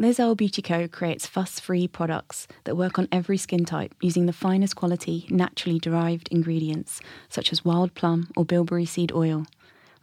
[0.00, 0.86] Liz Earle Beauty Co.
[0.86, 5.80] creates fuss free products that work on every skin type using the finest quality, naturally
[5.80, 9.44] derived ingredients, such as wild plum or bilberry seed oil.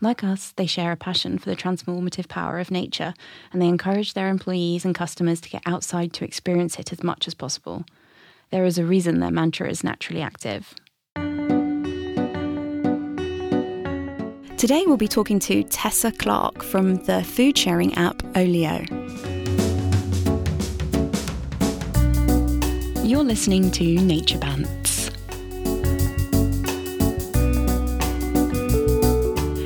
[0.02, 3.14] Like us, they share a passion for the transformative power of nature
[3.54, 7.26] and they encourage their employees and customers to get outside to experience it as much
[7.26, 7.86] as possible.
[8.52, 10.76] There is a reason their mantra is naturally active.
[14.58, 18.84] Today we'll be talking to Tessa Clarke from the food sharing app Olio.
[23.06, 25.12] You're listening to Nature Bants.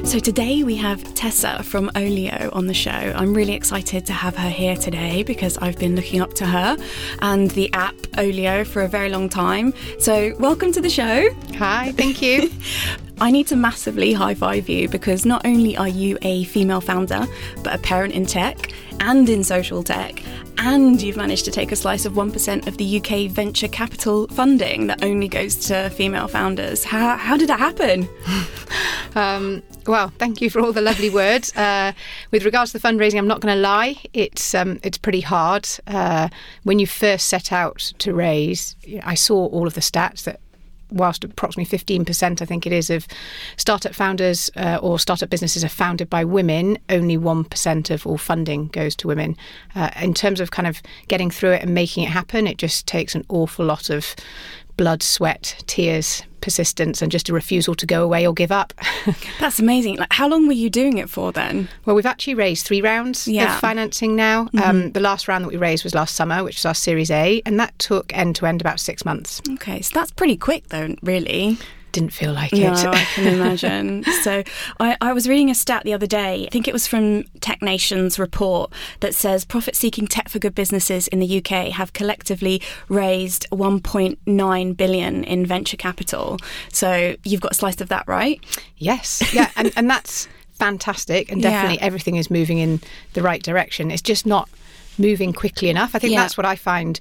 [0.05, 2.91] So today we have Tessa from Olio on the show.
[2.91, 6.75] I'm really excited to have her here today because I've been looking up to her
[7.21, 9.73] and the app Olio for a very long time.
[9.99, 11.29] So welcome to the show.
[11.59, 12.51] Hi, thank you.
[13.21, 17.25] I need to massively high five you because not only are you a female founder,
[17.63, 20.23] but a parent in tech and in social tech,
[20.57, 24.87] and you've managed to take a slice of 1% of the UK venture capital funding
[24.87, 26.85] that only goes to female founders.
[26.85, 28.07] How, how did that happen?
[29.15, 31.55] um, well, thank you for all the lovely words.
[31.57, 31.91] Uh,
[32.31, 35.67] with regards to the fundraising, I'm not going to lie, it's, um, it's pretty hard.
[35.87, 36.29] Uh,
[36.63, 40.39] when you first set out to raise, I saw all of the stats that
[40.91, 43.07] whilst approximately 15%, I think it is, of
[43.57, 48.67] startup founders uh, or startup businesses are founded by women, only 1% of all funding
[48.67, 49.37] goes to women.
[49.75, 52.87] Uh, in terms of kind of getting through it and making it happen, it just
[52.87, 54.15] takes an awful lot of
[54.79, 58.73] blood, sweat, tears, persistence, and just a refusal to go away or give up.
[59.41, 59.97] That's amazing.
[59.97, 61.67] Like, how long were you doing it for then?
[61.83, 63.55] Well, we've actually raised three rounds yeah.
[63.55, 64.45] of financing now.
[64.45, 64.59] Mm-hmm.
[64.59, 67.41] Um, the last round that we raised was last summer, which was our Series A,
[67.45, 69.41] and that took end to end about six months.
[69.55, 71.57] Okay, so that's pretty quick, though, really
[71.91, 72.85] didn't feel like no, it.
[72.85, 74.03] I can imagine.
[74.23, 74.43] so
[74.79, 76.45] I, I, was reading a stat the other day.
[76.45, 80.55] I think it was from Tech Nation's report that says profit seeking tech for good
[80.55, 86.37] businesses in the UK have collectively raised 1.9 billion in venture capital.
[86.71, 88.39] So you've got a slice of that, right?
[88.77, 89.21] Yes.
[89.33, 89.49] Yeah.
[89.55, 91.31] and, and that's fantastic.
[91.31, 91.85] And definitely yeah.
[91.85, 92.81] everything is moving in
[93.13, 93.91] the right direction.
[93.91, 94.49] It's just not
[94.97, 95.95] moving quickly enough.
[95.95, 96.21] I think yeah.
[96.21, 96.99] that's what I find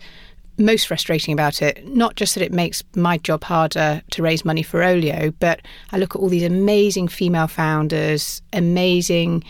[0.58, 4.62] most frustrating about it, not just that it makes my job harder to raise money
[4.62, 5.60] for Olio, but
[5.92, 9.44] I look at all these amazing female founders, amazing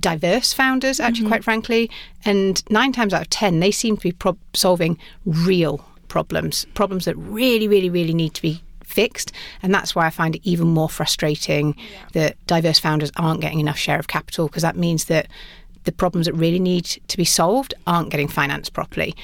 [0.00, 1.28] diverse founders, actually, mm-hmm.
[1.28, 1.90] quite frankly,
[2.24, 7.16] and nine times out of ten, they seem to be solving real problems, problems that
[7.16, 9.32] really, really, really need to be fixed.
[9.62, 12.06] And that's why I find it even more frustrating yeah.
[12.14, 15.28] that diverse founders aren't getting enough share of capital because that means that
[15.88, 19.16] the problems that really need to be solved aren't getting financed properly.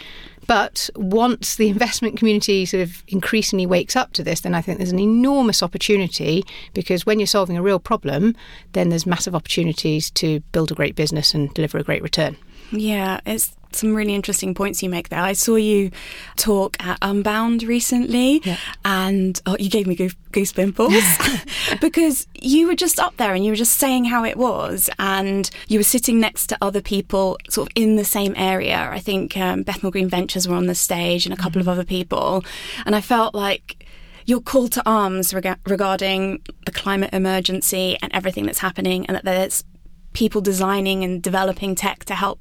[0.47, 4.79] But once the investment community sort of increasingly wakes up to this, then I think
[4.79, 6.43] there's an enormous opportunity
[6.73, 8.35] because when you're solving a real problem,
[8.73, 12.37] then there's massive opportunities to build a great business and deliver a great return.
[12.75, 15.21] Yeah, it's some really interesting points you make there.
[15.21, 15.91] I saw you
[16.37, 18.57] talk at Unbound recently, yeah.
[18.85, 20.95] and oh, you gave me goose, pimples
[21.81, 25.51] because you were just up there and you were just saying how it was, and
[25.69, 28.89] you were sitting next to other people sort of in the same area.
[28.91, 31.69] I think um, Bethnal Green Ventures were on the stage and a couple mm-hmm.
[31.69, 32.45] of other people,
[32.87, 33.87] and I felt like
[34.27, 39.25] your call to arms reg- regarding the climate emergency and everything that's happening, and that
[39.25, 39.65] there's
[40.13, 42.39] people designing and developing tech to help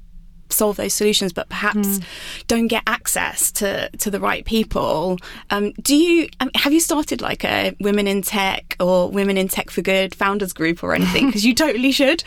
[0.54, 2.04] solve those solutions, but perhaps mm.
[2.46, 5.18] don't get access to, to the right people.
[5.50, 9.70] Um, do you have you started like a women in tech or women in tech
[9.70, 11.24] for good founders group or anything?
[11.34, 12.22] Because you totally should.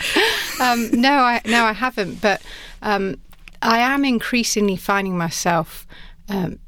[0.59, 2.19] Um, no, I no, I haven't.
[2.19, 2.41] But
[2.81, 3.15] um,
[3.61, 5.87] I am increasingly finding myself
[6.29, 6.59] um,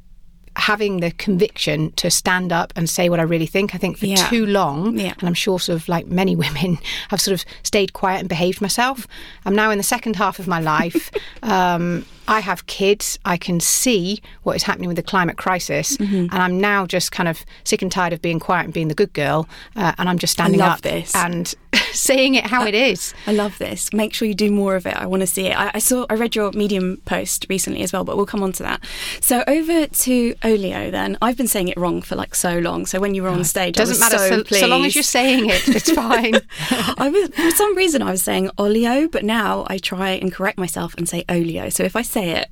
[0.55, 3.75] having the conviction to stand up and say what I really think.
[3.75, 4.27] I think for yeah.
[4.29, 5.13] too long, yeah.
[5.19, 6.77] and I'm sure sort of like many women,
[7.11, 9.07] I've sort of stayed quiet and behaved myself.
[9.45, 11.11] I'm now in the second half of my life.
[11.43, 13.17] um, I have kids.
[13.25, 16.27] I can see what is happening with the climate crisis, mm-hmm.
[16.31, 18.95] and I'm now just kind of sick and tired of being quiet and being the
[18.95, 19.49] good girl.
[19.75, 21.15] Uh, and I'm just standing up this.
[21.15, 21.53] and
[21.93, 23.13] saying it how it is.
[23.27, 23.93] I love this.
[23.93, 24.95] Make sure you do more of it.
[24.95, 25.57] I want to see it.
[25.57, 28.51] I, I, saw, I read your Medium post recently as well, but we'll come on
[28.53, 28.83] to that.
[29.21, 30.91] So over to Olio.
[30.91, 32.85] Then I've been saying it wrong for like so long.
[32.85, 34.17] So when you were on stage, it doesn't matter.
[34.17, 36.35] So, so, so, long as you're saying it, it's fine.
[36.97, 40.57] I was for some reason I was saying Olio, but now I try and correct
[40.57, 41.69] myself and say Olio.
[41.69, 42.49] So if I say it,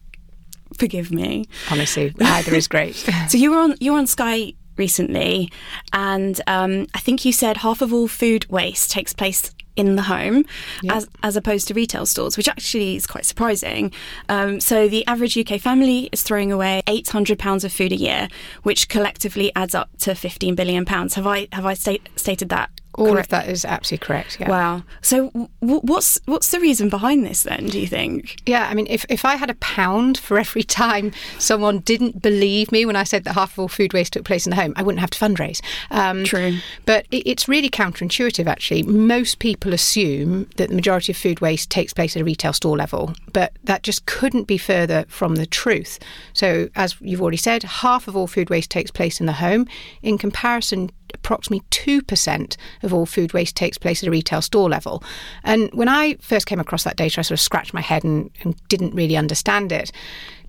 [0.77, 1.47] forgive me.
[1.71, 2.95] Honestly, either is great.
[3.29, 5.51] so you were on you were on Sky recently,
[5.93, 10.01] and um, I think you said half of all food waste takes place in the
[10.01, 10.43] home
[10.81, 10.97] yep.
[10.97, 13.93] as, as opposed to retail stores, which actually is quite surprising.
[14.27, 18.27] Um, so the average UK family is throwing away £800 of food a year,
[18.63, 20.85] which collectively adds up to £15 billion.
[20.85, 23.27] Have I, have I state, stated that All correct?
[23.27, 24.39] of that is absolutely correct.
[24.39, 24.49] Yeah.
[24.49, 24.83] Wow.
[25.01, 25.29] So
[25.61, 27.67] w- what's what's the reason behind this then?
[27.67, 28.37] Do you think?
[28.45, 32.71] Yeah, I mean, if, if I had a pound for every time someone didn't believe
[32.71, 34.73] me when I said that half of all food waste took place in the home,
[34.75, 35.61] I wouldn't have to fundraise.
[35.91, 36.57] Um, True.
[36.85, 38.83] But it, it's really counterintuitive, actually.
[38.83, 42.75] Most people assume that the majority of food waste takes place at a retail store
[42.75, 45.99] level, but that just couldn't be further from the truth.
[46.33, 49.67] So, as you've already said, half of all food waste takes place in the home.
[50.01, 50.89] In comparison,
[51.27, 55.03] approximately 2% of all food waste takes place at a retail store level.
[55.43, 58.31] And when I first came across that data, I sort of scratched my head and,
[58.43, 59.91] and didn't really understand it.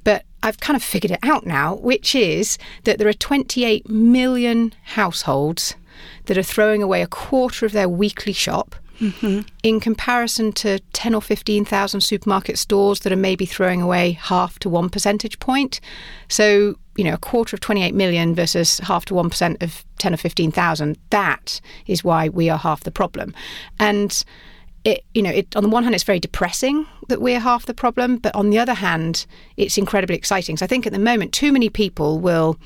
[0.05, 4.73] But I've kind of figured it out now, which is that there are 28 million
[4.85, 5.75] households
[6.27, 8.77] that are throwing away a quarter of their weekly shop.
[9.01, 9.43] Mm-hmm.
[9.63, 14.69] In comparison to 10 or 15,000 supermarket stores that are maybe throwing away half to
[14.69, 15.81] one percentage point.
[16.29, 20.17] So, you know, a quarter of 28 million versus half to 1% of 10 or
[20.17, 23.33] 15,000, that is why we are half the problem.
[23.79, 24.25] And
[24.83, 27.75] it, you know, it, on the one hand, it's very depressing that we're half the
[27.75, 30.56] problem, but on the other hand, it's incredibly exciting.
[30.56, 32.59] So I think at the moment, too many people will,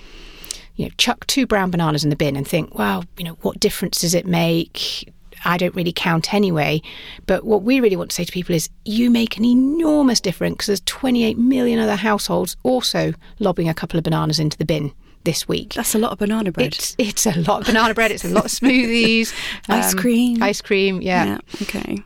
[0.77, 3.61] you know, chuck two brown bananas in the bin and think, wow, you know, what
[3.61, 5.13] difference does it make?
[5.45, 6.83] I don't really count anyway.
[7.27, 10.55] But what we really want to say to people is you make an enormous difference
[10.55, 14.93] because there's 28 million other households also lobbing a couple of bananas into the bin
[15.25, 15.75] this week.
[15.75, 16.75] That's a lot of banana bread.
[16.75, 18.11] It's, it's a lot of banana bread.
[18.11, 19.33] It's a lot of smoothies,
[19.69, 21.01] ice um, cream, ice cream.
[21.01, 21.25] Yeah.
[21.25, 21.39] yeah.
[21.63, 21.99] Okay.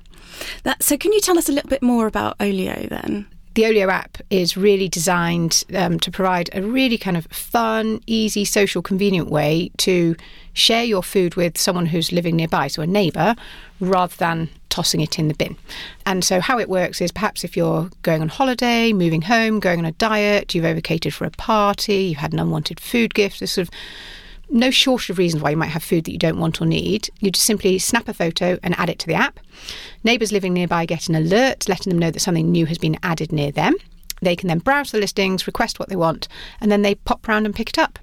[0.64, 3.26] That, so, can you tell us a little bit more about Olio then?
[3.56, 8.44] The Olio app is really designed um, to provide a really kind of fun, easy,
[8.44, 10.14] social, convenient way to
[10.52, 13.34] share your food with someone who's living nearby, so a neighbour,
[13.80, 15.56] rather than tossing it in the bin.
[16.04, 19.78] And so, how it works is perhaps if you're going on holiday, moving home, going
[19.78, 23.52] on a diet, you've overcated for a party, you've had an unwanted food gift, this
[23.52, 23.74] sort of
[24.48, 27.10] no shortage of reasons why you might have food that you don't want or need.
[27.20, 29.40] You just simply snap a photo and add it to the app.
[30.04, 33.32] Neighbours living nearby get an alert letting them know that something new has been added
[33.32, 33.74] near them.
[34.22, 36.28] They can then browse the listings, request what they want,
[36.60, 37.98] and then they pop round and pick it up.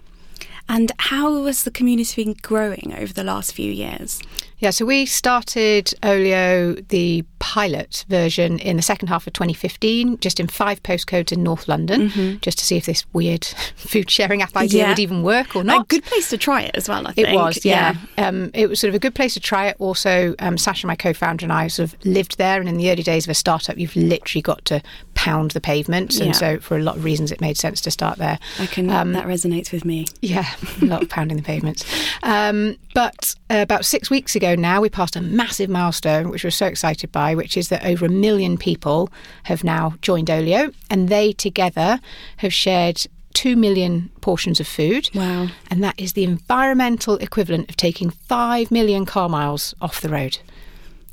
[0.70, 4.22] And how has the community been growing over the last few years?
[4.64, 10.40] Yeah, so we started Olio, the pilot version, in the second half of 2015, just
[10.40, 12.38] in five postcodes in North London, mm-hmm.
[12.40, 13.44] just to see if this weird
[13.76, 14.90] food sharing app idea yeah.
[14.90, 15.82] would even work or not.
[15.82, 17.28] A good place to try it as well, I think.
[17.28, 17.98] It was, yeah.
[18.18, 18.26] yeah.
[18.26, 19.76] Um, it was sort of a good place to try it.
[19.80, 22.62] Also, um, Saasha, my co founder, and I sort of lived there.
[22.62, 24.82] And in the early days of a startup, you've literally got to
[25.14, 26.20] pound the pavements.
[26.20, 26.32] And yeah.
[26.32, 28.40] so, for a lot of reasons, it made sense to start there.
[28.60, 30.06] I can, um, that resonates with me.
[30.22, 30.50] Yeah,
[30.82, 31.86] a lot of pounding the pavements.
[32.24, 36.52] Um, but uh, about six weeks ago, now we passed a massive milestone, which we're
[36.52, 39.10] so excited by, which is that over a million people
[39.44, 42.00] have now joined Olio, and they together
[42.38, 45.10] have shared 2 million portions of food.
[45.14, 45.48] Wow.
[45.70, 50.38] And that is the environmental equivalent of taking 5 million car miles off the road.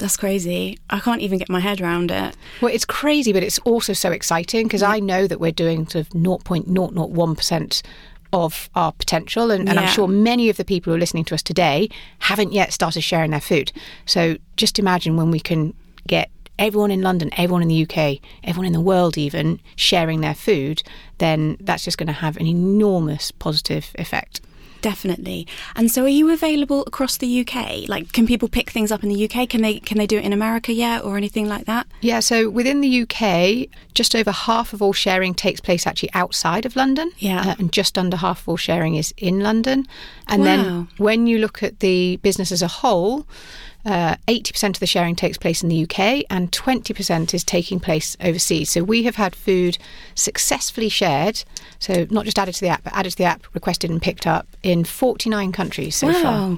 [0.00, 0.78] That's crazy.
[0.88, 2.34] I can't even get my head around it.
[2.62, 4.92] Well, it's crazy, but it's also so exciting because yeah.
[4.92, 7.82] I know that we're doing sort of 0.001%
[8.32, 9.50] of our potential.
[9.50, 9.86] And, and yeah.
[9.86, 11.88] I'm sure many of the people who are listening to us today
[12.20, 13.72] haven't yet started sharing their food.
[14.06, 15.74] So just imagine when we can
[16.06, 20.34] get everyone in London, everyone in the UK, everyone in the world even sharing their
[20.34, 20.82] food,
[21.18, 24.40] then that's just going to have an enormous positive effect.
[24.80, 25.46] Definitely.
[25.76, 27.88] And so, are you available across the UK?
[27.88, 29.48] Like, can people pick things up in the UK?
[29.48, 31.86] Can they can they do it in America yet, or anything like that?
[32.00, 32.20] Yeah.
[32.20, 36.76] So within the UK, just over half of all sharing takes place actually outside of
[36.76, 37.12] London.
[37.18, 37.50] Yeah.
[37.50, 39.86] Uh, and just under half of all sharing is in London.
[40.28, 40.46] And wow.
[40.46, 43.26] then when you look at the business as a whole,
[43.84, 48.16] uh, 80% of the sharing takes place in the UK and 20% is taking place
[48.20, 48.70] overseas.
[48.70, 49.78] So we have had food
[50.14, 51.42] successfully shared,
[51.78, 54.26] so not just added to the app, but added to the app, requested and picked
[54.26, 56.22] up in 49 countries so wow.
[56.22, 56.56] far.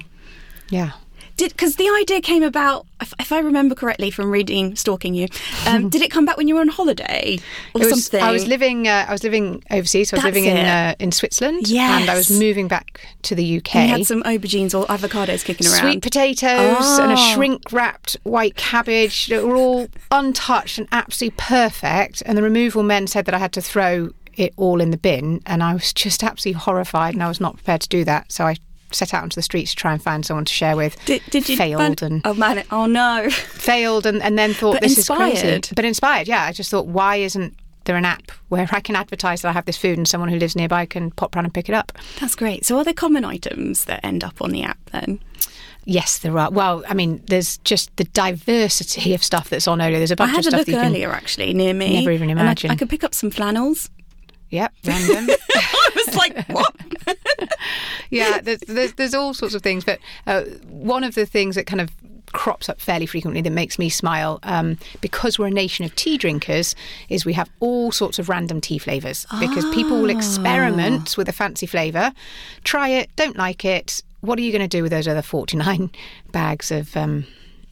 [0.69, 0.91] Yeah
[1.37, 5.27] did because the idea came about if, if, I remember correctly from reading stalking you
[5.67, 7.39] um, did it come back when you were on holiday
[7.73, 10.35] or was, something I was living uh, I was living overseas so I was That's
[10.35, 12.01] living in uh, in Switzerland yes.
[12.01, 15.43] and I was moving back to the UK and you had some aubergines or avocados
[15.43, 16.99] kicking around sweet potatoes oh.
[17.01, 17.33] and a oh.
[17.33, 23.07] shrink wrapped white cabbage that were all untouched and absolutely perfect and the removal men
[23.07, 26.23] said that I had to throw it all in the bin and I was just
[26.23, 28.55] absolutely horrified and I was not prepared to do that so I
[28.93, 31.03] set out onto the streets to try and find someone to share with.
[31.05, 34.81] Did, did you failed and oh man, oh no, failed and, and then thought but
[34.81, 35.33] this inspired.
[35.33, 35.75] is crazy.
[35.75, 36.43] But inspired, yeah.
[36.43, 39.65] I just thought, why isn't there an app where I can advertise that I have
[39.65, 41.91] this food and someone who lives nearby can pop round and pick it up?
[42.19, 42.65] That's great.
[42.65, 45.19] So are there common items that end up on the app then?
[45.85, 46.49] Yes, there are.
[46.49, 49.97] Well, I mean, there's just the diversity of stuff that's on Olio.
[49.97, 50.53] There's a bunch of stuff.
[50.53, 51.99] I had a look earlier, actually, near me.
[51.99, 52.71] Never even imagine.
[52.71, 53.89] I, I could pick up some flannels.
[54.49, 55.35] Yep, random.
[56.07, 56.75] Was like, what?
[58.09, 61.65] yeah, there's, there's, there's all sorts of things, but uh, one of the things that
[61.65, 61.89] kind of
[62.33, 66.17] crops up fairly frequently that makes me smile um, because we're a nation of tea
[66.17, 66.75] drinkers
[67.07, 71.31] is we have all sorts of random tea flavors because people will experiment with a
[71.31, 72.11] fancy flavor
[72.63, 75.91] try it don't like it what are you going to do with those other 49
[76.31, 77.25] bags of um,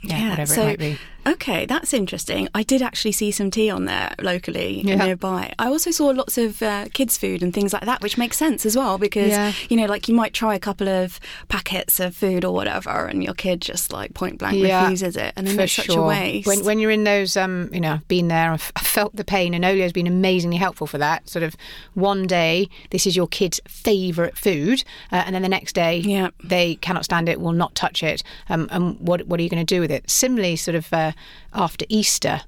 [0.03, 0.97] yeah, yeah, whatever so, it might be.
[1.25, 2.49] Okay, that's interesting.
[2.55, 4.95] I did actually see some tea on there locally yeah.
[4.95, 5.53] nearby.
[5.59, 8.65] I also saw lots of uh, kids' food and things like that, which makes sense
[8.65, 9.53] as well because, yeah.
[9.69, 13.23] you know, like you might try a couple of packets of food or whatever and
[13.23, 15.33] your kid just like point blank yeah, refuses it.
[15.35, 15.85] And then it's sure.
[15.85, 16.47] such a waste.
[16.47, 19.23] When, when you're in those, um, you know, I've been there, I've, I've felt the
[19.23, 21.29] pain, and Olio's been amazingly helpful for that.
[21.29, 21.55] Sort of
[21.93, 26.29] one day, this is your kid's favourite food, uh, and then the next day, yeah.
[26.43, 28.23] they cannot stand it, will not touch it.
[28.49, 30.09] Um, and what, what are you going to do with it?
[30.09, 31.10] Similarly, sort of uh,
[31.53, 32.41] after Easter,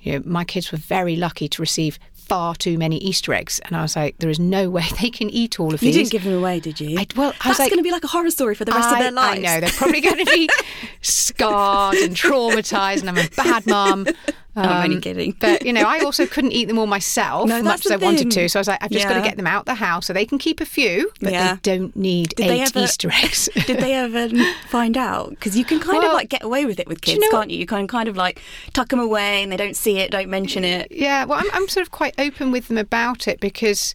[0.00, 3.74] you know, my kids were very lucky to receive far too many Easter eggs, and
[3.74, 6.02] I was like, "There is no way they can eat all of you these." You
[6.02, 6.98] didn't give them away, did you?
[6.98, 8.88] I, well, I that's like, going to be like a horror story for the rest
[8.88, 9.38] I, of their lives.
[9.38, 10.48] I know they're probably going to be
[11.00, 14.06] scarred and traumatized, and I'm a bad mum.
[14.58, 15.36] Um, I'm only kidding.
[15.38, 18.30] but you know, I also couldn't eat them all myself, no, much as I wanted
[18.30, 18.48] to.
[18.48, 19.08] So I was like, I've just yeah.
[19.08, 21.54] got to get them out the house so they can keep a few, but yeah.
[21.54, 23.48] they don't need did eight ever, Easter eggs.
[23.66, 24.28] did they ever
[24.68, 25.30] find out?
[25.30, 27.30] Because you can kind well, of like get away with it with kids, you know,
[27.30, 27.58] can't you?
[27.58, 28.40] You can kind of like
[28.72, 30.88] tuck them away and they don't see it, don't mention it.
[30.90, 33.94] Yeah, well, I'm, I'm sort of quite open with them about it because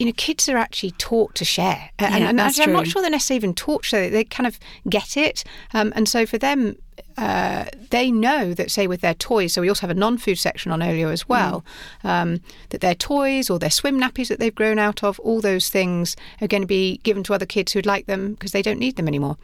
[0.00, 1.90] you know, kids are actually taught to share.
[2.00, 5.44] Yeah, and I'm not sure they're necessarily even taught to, they kind of get it.
[5.74, 6.76] Um, and so for them,
[7.18, 10.38] uh, they know that, say, with their toys, so we also have a non food
[10.38, 11.66] section on Olio as well,
[12.02, 12.08] mm.
[12.08, 12.40] um,
[12.70, 16.16] that their toys or their swim nappies that they've grown out of, all those things
[16.40, 18.96] are going to be given to other kids who'd like them because they don't need
[18.96, 19.36] them anymore.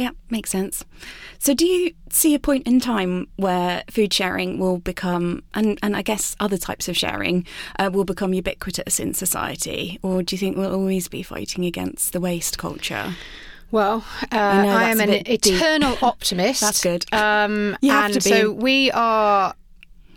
[0.00, 0.82] Yeah, makes sense.
[1.38, 5.94] So, do you see a point in time where food sharing will become, and, and
[5.94, 7.46] I guess other types of sharing,
[7.78, 9.98] uh, will become ubiquitous in society?
[10.00, 13.14] Or do you think we'll always be fighting against the waste culture?
[13.72, 14.02] Well,
[14.32, 16.60] uh, I, I, am an eternal optimist.
[16.62, 17.04] That's good.
[17.12, 19.52] Um, and so we are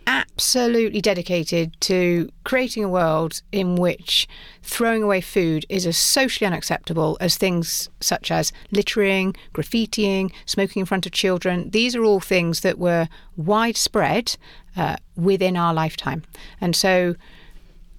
[0.06, 4.26] absolutely dedicated to creating a world in which
[4.62, 10.86] throwing away food is as socially unacceptable as things such as littering, graffitiing, smoking in
[10.86, 11.70] front of children.
[11.70, 14.36] These are all things that were widespread
[14.76, 16.24] uh, within our lifetime.
[16.60, 17.14] And so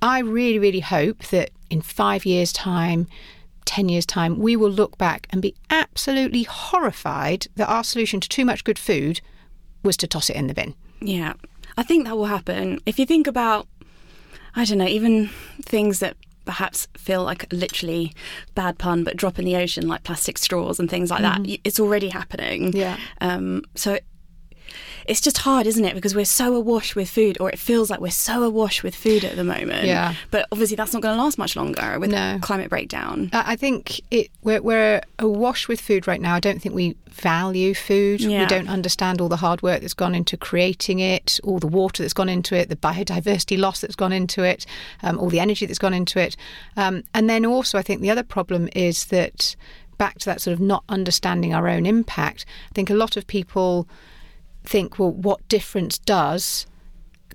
[0.02, 3.08] I really, really hope that in five years' time,
[3.66, 8.30] 10 years' time, we will look back and be absolutely horrified that our solution to
[8.30, 9.22] too much good food
[9.84, 10.76] was to toss it in the bin.
[11.02, 11.34] Yeah,
[11.78, 12.80] I think that will happen.
[12.86, 13.68] If you think about,
[14.56, 15.30] I don't know, even
[15.62, 16.16] things that
[16.46, 18.14] perhaps feel like literally
[18.54, 21.44] bad pun, but drop in the ocean, like plastic straws and things like mm-hmm.
[21.44, 22.72] that, it's already happening.
[22.74, 22.98] Yeah.
[23.20, 24.00] Um, so
[25.06, 25.94] it's just hard, isn't it?
[25.94, 29.24] Because we're so awash with food, or it feels like we're so awash with food
[29.24, 29.86] at the moment.
[29.86, 30.16] Yeah.
[30.32, 32.40] But obviously, that's not going to last much longer with no.
[32.42, 33.30] climate breakdown.
[33.34, 36.36] I think it we're, we're awash with food right now.
[36.36, 38.22] I don't think we value food.
[38.22, 38.42] Yeah.
[38.42, 42.04] We don't understand all the hard work that's gone into creating it, all the water
[42.04, 44.66] that's gone into it, the biodiversity loss that's gone into it,
[45.04, 46.36] um, all the energy that's gone into it.
[46.76, 49.56] Um, and then also, I think the other problem is that
[49.98, 52.46] back to that sort of not understanding our own impact.
[52.70, 53.88] I think a lot of people
[54.68, 56.66] think, well, what difference does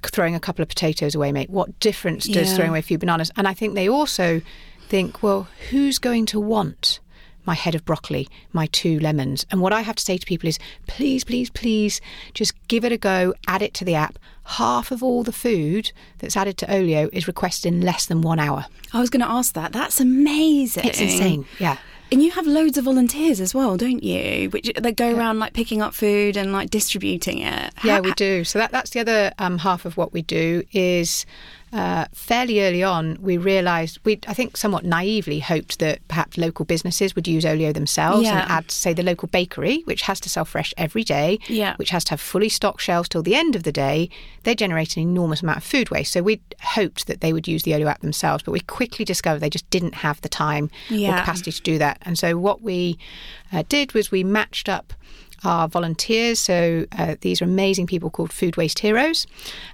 [0.02, 1.48] throwing a couple of potatoes away make?
[1.48, 2.56] What difference does yeah.
[2.56, 3.30] throwing away a few bananas?
[3.36, 4.40] And I think they also
[4.88, 7.00] think, well, who's going to want
[7.46, 9.46] my head of broccoli, my two lemons?
[9.50, 12.00] And what I have to say to people is, please, please, please,
[12.34, 14.18] just give it a go, add it to the app.
[14.44, 18.38] Half of all the food that's added to Olio is requested in less than one
[18.38, 18.66] hour.
[18.92, 19.72] I was going to ask that.
[19.72, 20.84] That's amazing.
[20.84, 21.46] It's insane.
[21.58, 21.76] Yeah.
[22.12, 24.50] And you have loads of volunteers as well, don't you?
[24.50, 27.72] Which they go around like picking up food and like distributing it.
[27.84, 28.42] Yeah, we do.
[28.42, 31.24] So that, that's the other um, half of what we do is
[31.72, 36.64] uh, fairly early on, we realised we, I think, somewhat naively hoped that perhaps local
[36.64, 38.42] businesses would use Olio themselves yeah.
[38.42, 41.76] and add, say, the local bakery, which has to sell fresh every day, yeah.
[41.76, 44.10] which has to have fully stocked shelves till the end of the day.
[44.42, 46.12] They generate an enormous amount of food waste.
[46.12, 49.38] So we hoped that they would use the Olio app themselves, but we quickly discovered
[49.38, 51.14] they just didn't have the time yeah.
[51.14, 51.98] or capacity to do that.
[52.02, 52.98] And so what we
[53.52, 54.92] uh, did was we matched up
[55.44, 56.38] our volunteers.
[56.38, 59.26] So uh, these are amazing people called Food Waste Heroes.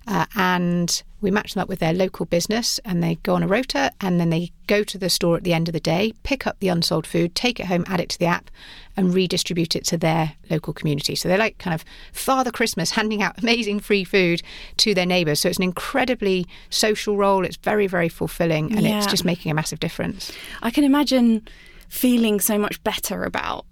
[0.07, 3.49] Uh, and we match them up with their local business and they go on a
[3.49, 6.47] rota and then they go to the store at the end of the day, pick
[6.47, 8.51] up the unsold food, take it home, add it to the app
[8.97, 11.15] and redistribute it to their local community.
[11.15, 14.43] So they're like kind of Father Christmas handing out amazing free food
[14.79, 15.41] to their neighbours.
[15.41, 17.45] So it's an incredibly social role.
[17.45, 18.99] It's very, very fulfilling and yeah.
[18.99, 20.31] it's just making a massive difference.
[20.63, 21.49] I can imagine
[21.89, 23.65] feeling so much better about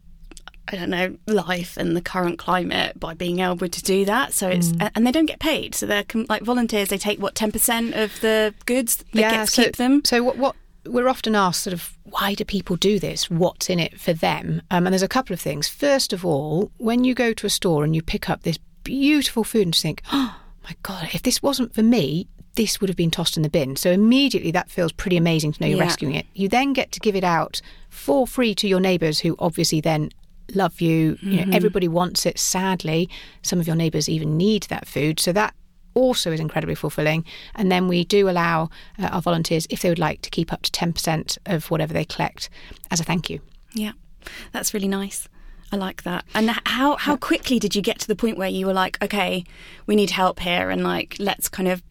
[0.68, 4.33] I don't know, life and the current climate by being able to do that.
[4.33, 4.90] So it's mm.
[4.94, 5.75] and they don't get paid.
[5.75, 6.88] So they're like volunteers.
[6.88, 9.04] They take what ten percent of the goods.
[9.12, 10.04] They yeah, get to so, keep them.
[10.04, 10.56] So what what
[10.87, 13.30] we're often asked, sort of, why do people do this?
[13.30, 14.62] What's in it for them?
[14.71, 15.68] Um, and there's a couple of things.
[15.68, 19.44] First of all, when you go to a store and you pick up this beautiful
[19.44, 23.11] food and think, oh my God, if this wasn't for me, this would have been
[23.11, 23.76] tossed in the bin.
[23.76, 25.85] So immediately that feels pretty amazing to know you're yeah.
[25.85, 26.26] rescuing it.
[26.35, 30.11] You then get to give it out for free to your neighbours who obviously then
[30.55, 31.15] love you.
[31.15, 31.31] Mm-hmm.
[31.31, 31.55] You know, mm-hmm.
[31.55, 32.39] everybody wants it.
[32.39, 33.09] Sadly,
[33.43, 35.21] some of your neighbours even need that food.
[35.21, 35.55] So that
[35.95, 37.25] also is incredibly fulfilling.
[37.55, 40.63] And then we do allow uh, our volunteers, if they would like, to keep up
[40.63, 42.51] to 10% of whatever they collect
[42.91, 43.41] as a thank you.
[43.73, 43.93] Yeah,
[44.53, 45.29] that's really nice.
[45.73, 46.25] I like that.
[46.35, 49.45] And how how quickly did you get to the point where you were like, okay,
[49.87, 51.83] we need help here, and like let's kind of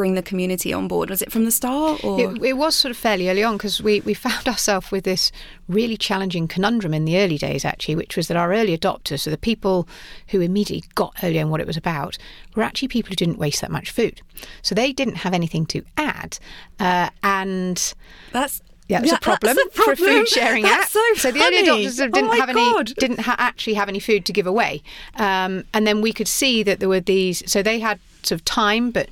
[0.00, 1.10] bring the community on board?
[1.10, 2.02] Was it from the start?
[2.02, 2.18] Or?
[2.18, 5.30] It, it was sort of fairly early on because we, we found ourselves with this
[5.68, 9.30] really challenging conundrum in the early days, actually, which was that our early adopters, so
[9.30, 9.86] the people
[10.28, 12.16] who immediately got early on what it was about,
[12.56, 14.22] were actually people who didn't waste that much food.
[14.62, 16.38] So they didn't have anything to add.
[16.78, 17.92] Uh, and
[18.32, 20.88] that's yeah, it's yeah, a, problem a, problem for a food sharing that's app.
[20.88, 22.88] So, so, the early adopters didn't oh have God.
[22.88, 24.82] any, didn't ha- actually have any food to give away,
[25.16, 27.42] um, and then we could see that there were these.
[27.44, 29.10] So they had sort of time, but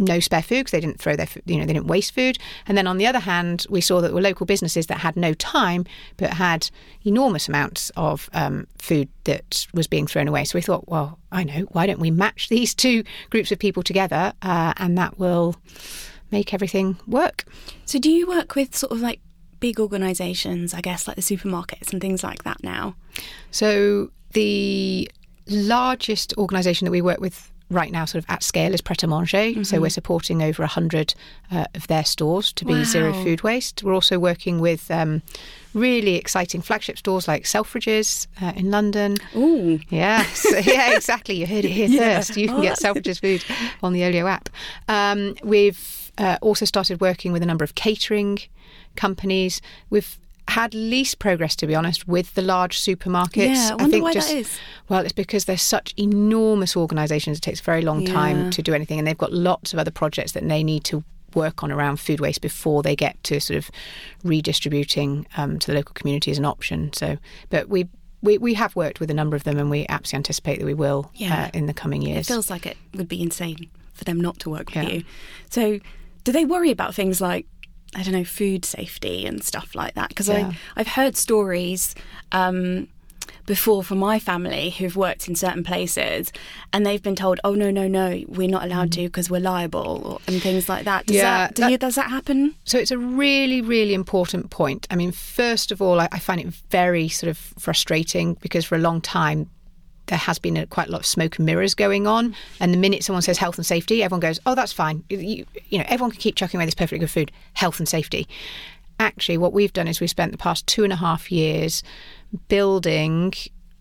[0.00, 2.38] no spare food because they didn't throw their, you know, they didn't waste food.
[2.66, 5.16] And then on the other hand, we saw that there were local businesses that had
[5.16, 5.84] no time
[6.16, 6.70] but had
[7.04, 10.44] enormous amounts of um, food that was being thrown away.
[10.44, 13.82] So we thought, well, I know, why don't we match these two groups of people
[13.82, 15.56] together, uh, and that will
[16.30, 17.44] make everything work.
[17.84, 19.20] So do you work with sort of like
[19.58, 22.94] big organisations, I guess, like the supermarkets and things like that now?
[23.50, 25.10] So the
[25.48, 29.06] largest organisation that we work with right now sort of at scale is Pret a
[29.06, 29.38] Manger.
[29.38, 29.62] Mm-hmm.
[29.62, 31.14] So we're supporting over 100
[31.50, 32.84] uh, of their stores to be wow.
[32.84, 33.82] zero food waste.
[33.82, 35.22] We're also working with um,
[35.72, 39.16] really exciting flagship stores like Selfridges uh, in London.
[39.36, 39.78] Ooh.
[39.88, 40.46] Yes.
[40.66, 41.36] yeah, exactly.
[41.36, 42.16] You heard it here yeah.
[42.16, 42.36] first.
[42.36, 43.44] You can oh, get Selfridges food
[43.82, 44.48] on the Olio app.
[44.88, 48.40] Um, we've uh, also started working with a number of catering
[48.96, 49.62] companies.
[49.90, 50.18] We've
[50.50, 53.54] had least progress, to be honest, with the large supermarkets.
[53.54, 54.58] Yeah, I, I think just, that is.
[54.88, 57.38] Well, it's because they're such enormous organisations.
[57.38, 59.90] It takes a very long time to do anything, and they've got lots of other
[59.90, 61.04] projects that they need to
[61.34, 63.70] work on around food waste before they get to sort of
[64.24, 66.92] redistributing um, to the local community as an option.
[66.92, 67.88] So, but we.
[68.22, 70.74] We, we have worked with a number of them and we absolutely anticipate that we
[70.74, 71.44] will yeah.
[71.44, 72.28] uh, in the coming years.
[72.28, 74.90] It feels like it would be insane for them not to work with yeah.
[74.90, 75.04] you.
[75.48, 75.80] So,
[76.24, 77.46] do they worry about things like
[77.94, 80.10] I don't know, food safety and stuff like that.
[80.10, 80.52] Because yeah.
[80.76, 81.94] I've heard stories
[82.30, 82.88] um,
[83.46, 86.32] before from my family who've worked in certain places
[86.72, 88.94] and they've been told, oh, no, no, no, we're not allowed mm.
[88.94, 91.06] to because we're liable or, and things like that.
[91.06, 92.54] Does, yeah, that, do that, you, does that happen?
[92.64, 94.86] So it's a really, really important point.
[94.90, 98.76] I mean, first of all, I, I find it very sort of frustrating because for
[98.76, 99.50] a long time,
[100.10, 102.34] there has been a, quite a lot of smoke and mirrors going on.
[102.58, 105.78] And the minute someone says health and safety, everyone goes, "Oh, that's fine." You, you
[105.78, 107.32] know, everyone can keep chucking away this perfectly good food.
[107.54, 108.28] Health and safety.
[108.98, 111.82] Actually, what we've done is we've spent the past two and a half years
[112.48, 113.32] building,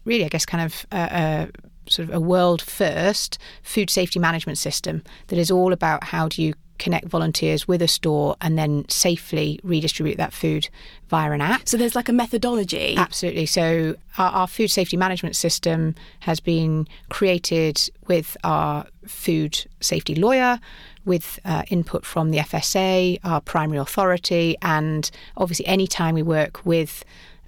[0.05, 0.85] really, I guess, kind of.
[0.91, 1.45] Uh, uh,
[1.87, 6.43] sort of a world first food safety management system that is all about how do
[6.43, 10.69] you connect volunteers with a store and then safely redistribute that food
[11.09, 11.67] via an app.
[11.67, 12.95] So there's like a methodology.
[12.97, 13.45] Absolutely.
[13.45, 20.59] So our, our food safety management system has been created with our food safety lawyer,
[21.05, 26.65] with uh, input from the FSA, our primary authority, and obviously any time we work
[26.65, 27.03] with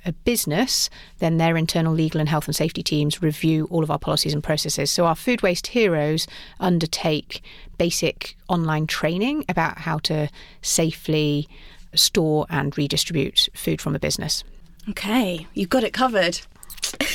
[0.06, 4.00] a business, then their internal legal and health and safety teams review all of our
[4.00, 4.92] policies and processes.
[4.92, 6.28] So our food waste heroes
[6.60, 7.44] undertake
[7.78, 10.30] basic online training about how to
[10.62, 11.48] safely
[11.94, 14.44] store and redistribute food from a business.
[14.90, 16.42] Okay, you've got it covered.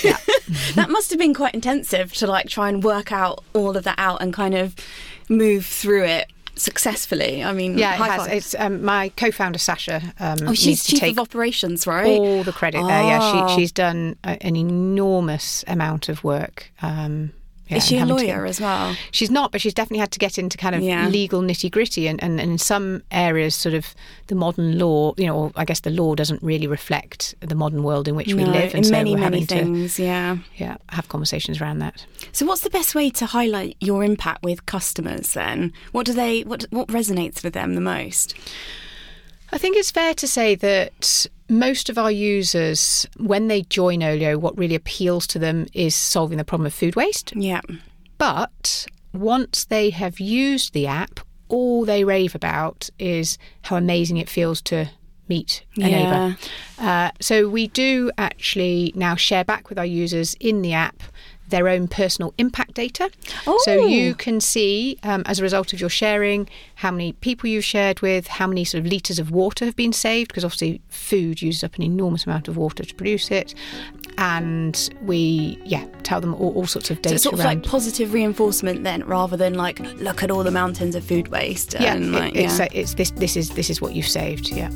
[0.02, 0.18] Yeah.
[0.74, 3.98] that must have been quite intensive to like try and work out all of that
[3.98, 4.74] out and kind of
[5.28, 7.44] move through it successfully.
[7.44, 8.26] I mean, yeah, it has.
[8.26, 10.12] It's um, my co-founder Saasha.
[10.20, 12.18] Um, oh, she's chief of operations, right?
[12.18, 12.86] All the credit oh.
[12.86, 13.02] there.
[13.02, 13.56] Yeah, she, ah.
[13.56, 16.70] she's done a, an enormous amount of work.
[16.82, 17.32] Um,
[17.68, 18.94] yeah, Is she a lawyer to, as well?
[19.10, 21.08] She's not, but she's definitely had to get into kind of yeah.
[21.08, 22.06] legal nitty gritty.
[22.06, 23.92] And, and, and, in some areas, sort of
[24.28, 28.06] the modern law, you know, I guess the law doesn't really reflect the modern world
[28.06, 28.72] in which no, we live.
[28.74, 30.36] And in so many, many things, to, yeah.
[30.54, 32.06] Yeah, have conversations around that.
[32.30, 35.72] So, what's the best way to highlight your impact with customers then?
[35.90, 38.34] What do they, what, what resonates with them the most?
[39.52, 44.38] I think it's fair to say that most of our users, when they join Olio,
[44.38, 47.32] what really appeals to them is solving the problem of food waste.
[47.36, 47.60] Yeah.
[48.18, 54.28] But once they have used the app, all they rave about is how amazing it
[54.28, 54.90] feels to
[55.28, 55.88] meet a yeah.
[55.88, 56.38] neighbour.
[56.78, 61.02] Uh, so we do actually now share back with our users in the app
[61.48, 63.10] their own personal impact data.
[63.46, 63.58] Oh.
[63.64, 67.64] So you can see, um, as a result of your sharing, how many people you've
[67.64, 71.42] shared with, how many sort of litres of water have been saved, because obviously food
[71.42, 73.54] uses up an enormous amount of water to produce it.
[74.18, 77.10] And we, yeah, tell them all, all sorts of data.
[77.10, 77.58] So it's sort around.
[77.58, 81.28] of like positive reinforcement then, rather than like look at all the mountains of food
[81.28, 81.74] waste.
[81.74, 82.64] yeah, and, it- like, it's, yeah.
[82.64, 83.10] uh, it's this.
[83.10, 84.48] This is this is what you've saved.
[84.48, 84.70] Yeah.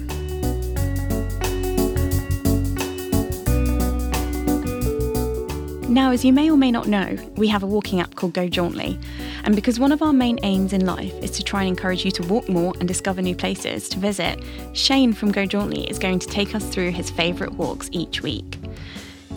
[5.91, 8.47] Now, as you may or may not know, we have a walking app called Go
[8.47, 8.97] Jauntly.
[9.43, 12.13] And because one of our main aims in life is to try and encourage you
[12.13, 14.41] to walk more and discover new places to visit,
[14.73, 18.57] Shane from Go Jauntly is going to take us through his favourite walks each week.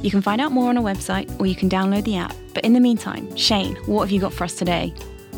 [0.03, 2.35] You can find out more on our website or you can download the app.
[2.53, 4.93] But in the meantime, Shane, what have you got for us today?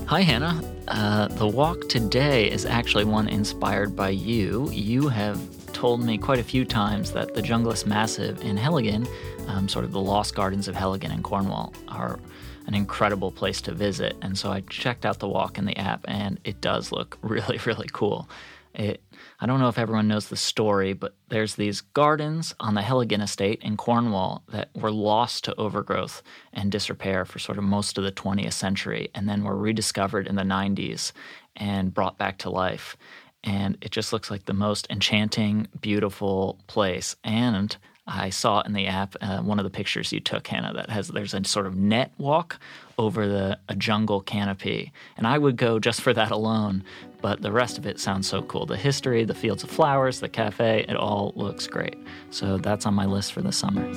[0.08, 0.62] Hi, Hannah.
[0.89, 4.69] Uh, the walk today is actually one inspired by you.
[4.69, 5.39] You have
[5.71, 9.08] told me quite a few times that the Junglist Massive in Heligan,
[9.47, 12.19] um, sort of the lost gardens of Heligan in Cornwall, are
[12.67, 14.15] an incredible place to visit.
[14.21, 17.60] And so I checked out the walk in the app, and it does look really,
[17.65, 18.29] really cool.
[18.73, 19.01] It,
[19.39, 23.21] I don't know if everyone knows the story, but there's these gardens on the Heligan
[23.21, 28.03] estate in Cornwall that were lost to overgrowth and disrepair for sort of most of
[28.03, 31.13] the 20th century, and then were rediscovered in the 90s
[31.55, 32.97] and brought back to life.
[33.45, 37.15] And it just looks like the most enchanting, beautiful place.
[37.23, 37.77] And
[38.08, 41.08] I saw in the app uh, one of the pictures you took, Hannah, that has
[41.08, 42.60] there's a sort of net walk
[42.98, 46.84] over the a jungle canopy, and I would go just for that alone.
[47.22, 48.68] But the rest of it sounds so cool.
[48.68, 51.98] The history, the fields of flowers, the cafe, it all looks great.
[52.30, 53.91] So that's on my list for the summer.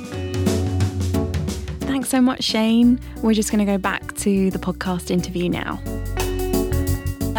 [1.80, 3.00] Thanks so much, Shane.
[3.22, 5.82] We're just going to go back to the podcast interview now.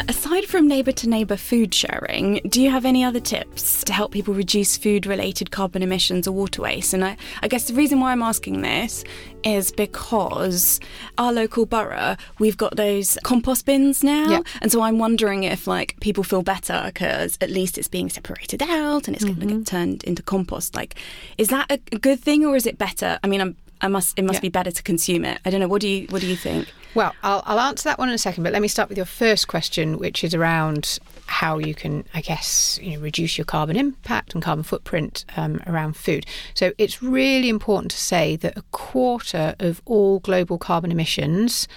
[0.08, 4.12] Aside from neighbour to neighbour food sharing, do you have any other tips to help
[4.12, 6.94] people reduce food related carbon emissions or water waste?
[6.94, 9.04] And I, I guess the reason why I'm asking this
[9.44, 10.80] is because
[11.18, 14.44] our local borough, we've got those compost bins now.
[14.62, 18.62] And so I'm wondering if like people feel better because at least it's being separated
[18.62, 19.58] out and it's going to mm-hmm.
[19.60, 20.76] get turned into compost.
[20.76, 20.96] Like,
[21.38, 23.20] is that a good thing or is it better?
[23.24, 24.18] I mean, I'm, I must.
[24.20, 24.42] It must Yeah.
[24.42, 25.40] be better to consume it.
[25.46, 25.68] I don't know.
[25.68, 26.68] What do you What do you think?
[26.96, 29.06] Well, I'll, I'll answer that one in a second, but let me start with your
[29.06, 33.76] first question, which is around how you can, I guess, you know, reduce your carbon
[33.78, 36.26] impact and carbon footprint um, around food.
[36.56, 41.68] So it's really important to say that a quarter of all global carbon emissions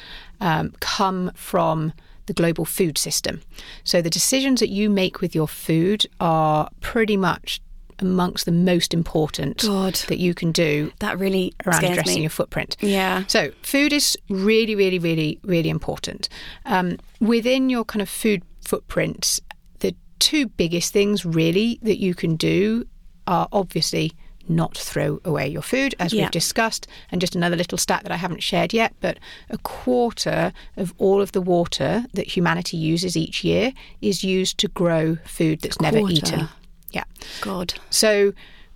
[0.40, 1.92] um, come from
[2.24, 3.42] the global food system.
[3.84, 7.60] So the decisions that you make with your food are pretty much
[7.98, 9.94] amongst the most important God.
[10.08, 12.20] that you can do That really around addressing me.
[12.22, 12.76] your footprint.
[12.80, 13.24] Yeah.
[13.28, 16.28] So food is really, really, really, really important.
[16.66, 19.40] Um, within your kind of food footprint,
[19.80, 22.86] the two biggest things really that you can do
[23.26, 24.12] are obviously
[24.48, 26.22] not throw away your food, as Yeah.
[26.22, 26.88] we've discussed.
[27.12, 29.18] And just another little stat that I haven't shared yet, but
[29.50, 34.68] a quarter of all of the water that humanity uses each year is used to
[34.68, 36.48] grow food that's never eaten.
[36.92, 37.04] Yeah.
[37.40, 37.74] God.
[37.90, 38.32] So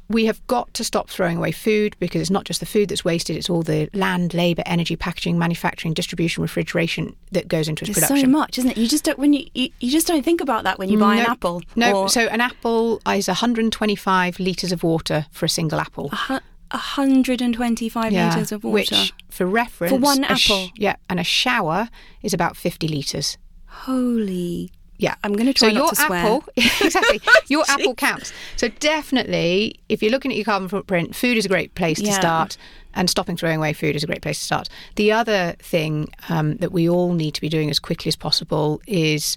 [0.08, 3.04] we have got to stop throwing away food because it's not just the food that's
[3.04, 7.94] wasted, it's all the land, labour, energy, packaging, manufacturing, distribution, refrigeration that goes into its
[7.96, 8.30] There's production.
[8.32, 8.76] so much, isn't it?
[8.76, 11.16] You just don't when you, you you just don't think about that when you buy
[11.16, 11.60] an apple.
[11.74, 16.08] No, or so an apple is 125 litres of water for a single apple.
[16.12, 18.72] a hu- 125 litres of water.
[18.74, 20.70] Which, for reference, For one a sh- apple?
[20.76, 21.88] yeah, and a shower
[22.22, 23.38] is about 50 litres.
[23.66, 24.70] Holy.
[24.98, 26.18] Yeah, I'm gonna try so your to swear.
[26.18, 27.20] apple, exactly.
[27.48, 28.32] Your apple counts.
[28.56, 32.12] So definitely, if you're looking at your carbon footprint, food is a great place to
[32.12, 32.56] start,
[32.94, 34.68] and stopping throwing away food is a great place to start.
[34.96, 38.80] The other thing um, that we all need to be doing as quickly as possible
[38.86, 39.36] is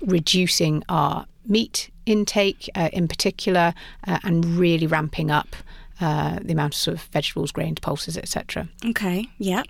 [0.00, 3.74] reducing our meat intake, uh, in particular,
[4.06, 5.56] uh, and really ramping up
[6.00, 8.68] uh, the amount of sort of vegetables, grains, pulses, etc.
[8.86, 9.28] Okay.
[9.38, 9.66] Yep.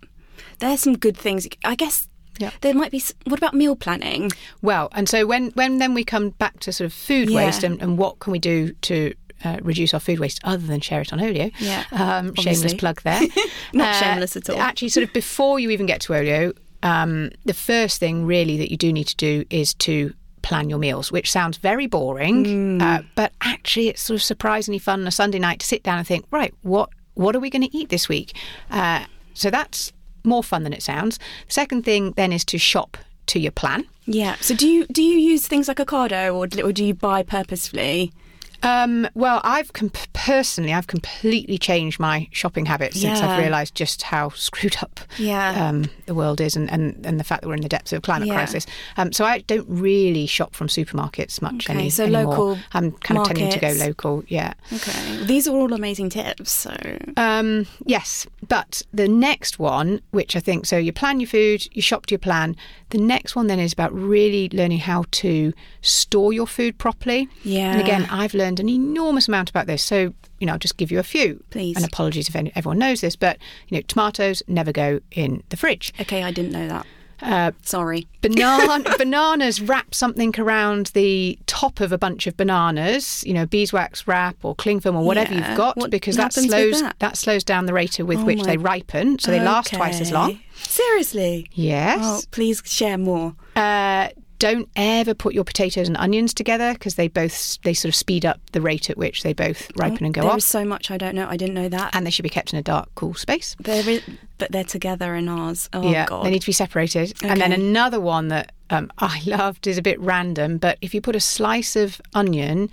[0.59, 1.49] There's some good things.
[1.65, 2.07] I guess.
[2.41, 2.51] Yeah.
[2.63, 3.03] There might be.
[3.27, 4.31] What about meal planning?
[4.63, 7.37] Well, and so when, when then we come back to sort of food Yeah.
[7.45, 10.81] waste and, and what can we do to uh, reduce our food waste other than
[10.81, 11.51] share it on Olio?
[11.59, 13.21] Yeah, Um, shameless plug there.
[13.73, 14.59] Not shameless at all.
[14.59, 18.71] Actually, sort of before you even get to Olio, um, the first thing really that
[18.71, 22.83] you do need to do is to plan your meals, which sounds very boring, Mm.
[22.83, 25.99] uh, but actually it's sort of surprisingly fun on a Sunday night to sit down
[25.99, 28.35] and think, right, what what are we going to eat this week?
[28.71, 29.93] Uh, so that's
[30.25, 31.19] more fun than it sounds.
[31.47, 33.85] The second thing then is to shop to your plan.
[34.07, 34.37] Yeah.
[34.41, 38.13] So do you do you use things like Ocado or, or do you buy purposefully?
[38.63, 44.03] Um, well, I've com- personally, I've completely changed my shopping habits since I've realised just
[44.03, 45.69] how screwed up Yeah.
[45.69, 47.99] um, the world is, and, and, and the fact that we're in the depths of
[47.99, 48.35] a climate Yeah.
[48.35, 48.67] crisis.
[48.97, 52.25] Um, so I don't really shop from supermarkets much Okay, any, so anymore.
[52.25, 54.25] local I'm kind of tending to go local.
[54.29, 54.53] Yeah.
[54.73, 55.25] Okay.
[55.25, 56.51] These are all amazing tips.
[56.51, 56.75] So
[57.17, 61.83] Um, yes, but the next one, which I think, so you plan your food, you
[61.83, 62.57] shop to your plan.
[62.91, 67.29] The next one then is about really learning how to store your food properly.
[67.45, 67.73] Yeah.
[67.73, 69.83] And again, I've learned an enormous amount about this.
[69.83, 71.45] So, you know, I'll just give you a few.
[71.51, 71.77] Please.
[71.77, 73.37] And apologies if any, everyone knows this, but,
[73.69, 75.93] you know, tomatoes never go in the fridge.
[76.01, 76.87] okay, I didn't know that.
[77.23, 78.07] Uh, Sorry.
[78.23, 84.07] Banan- bananas wrap something around the top of a bunch of bananas, you know, beeswax
[84.09, 85.49] wrap or cling film or whatever Yeah.
[85.51, 87.19] you've got, What because that slows that?
[87.19, 90.11] slows down the rate with Oh which my- they ripen, so they last twice as
[90.11, 90.41] long.
[90.55, 91.47] Seriously.
[91.53, 91.99] Yes.
[92.03, 93.35] Oh, please share more.
[93.55, 94.09] Uh,
[94.41, 98.27] don't ever put your potatoes and onions together because they both they sort of speed
[98.27, 100.39] up the rate at which they both ripen and go There off.
[100.39, 101.29] is so much I don't know.
[101.29, 101.95] I didn't know that.
[101.95, 103.55] and they should be kept in a dark, cool space.
[103.61, 104.03] There is,
[104.39, 105.69] but they're together in ours.
[105.73, 106.27] Oh yeah, god.
[106.27, 107.13] they need to be separated.
[107.23, 111.01] And then another one that um, I loved is a bit random, but if you
[111.01, 112.69] put a slice of onion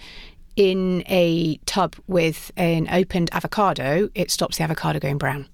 [0.56, 5.48] in a tub with an opened avocado, it stops the avocado going brown.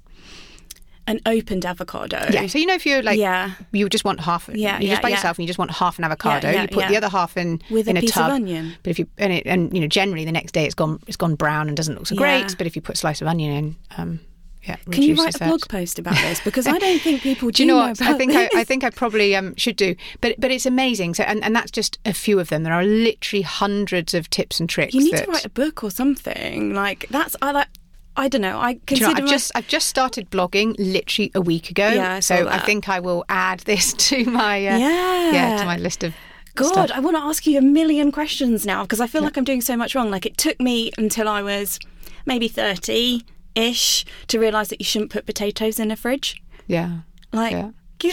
[1.05, 2.27] An opened avocado.
[2.31, 2.47] Yeah.
[2.47, 3.51] So you know if you're like Yeah.
[3.73, 5.15] you just want half Yeah, you're yeah, just by yeah.
[5.15, 7.61] yourself and you just want half an avocado, yeah, you put the other half in
[7.69, 8.31] With a in a, piece of tub.
[8.31, 8.75] onion.
[8.83, 11.17] But if you and it and you know generally the next day it's gone it's
[11.17, 12.55] gone brown and doesn't look so great.
[12.57, 14.19] But if you put a slice of onion in, um,
[14.63, 16.39] yeah, Can you write a blog post about this?
[16.39, 17.99] Because I don't think people do, Do you know what?
[17.99, 18.49] about I think I.
[18.55, 21.15] I think I probably um, should do, but but it's amazing.
[21.15, 22.63] So and, and that's just a few of them.
[22.63, 24.93] There are literally hundreds of tips and tricks.
[24.93, 26.73] you need that, to write a book or something.
[26.73, 27.67] Like that's I like.
[28.15, 28.59] I don't know.
[28.59, 31.87] I Do you know, I've my- just I've just started blogging literally a week ago.
[31.89, 35.31] Yeah, I so I think I will add this to my uh, Yeah.
[35.31, 36.13] yeah to my list of
[36.55, 36.91] God, stuff.
[36.93, 39.61] I want to ask you a million questions now because I feel like I'm doing
[39.61, 40.11] so much wrong.
[40.11, 41.79] Like it took me until I was
[42.27, 43.23] maybe 30
[43.55, 46.41] ish to realise that you shouldn't put potatoes in a fridge.
[46.67, 46.99] yeah.
[47.31, 47.71] Like, Yeah.